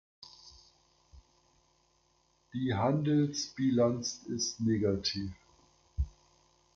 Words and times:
Die 2.55 2.73
Handelsbilanz 2.73 4.23
ist 4.29 4.59
negativ. 4.59 5.31